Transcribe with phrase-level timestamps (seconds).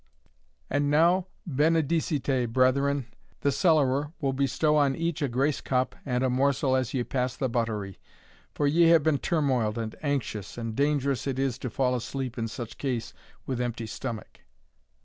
[0.67, 3.05] And now, benedicite, brethren!
[3.41, 7.35] The cellarer will bestow on each a grace cup and a morsel as ye pass
[7.35, 7.99] the buttery,
[8.55, 12.47] for ye have been turmoiled and anxious, and dangerous it is to fall asleep in
[12.47, 13.13] such case
[13.45, 14.39] with empty stomach."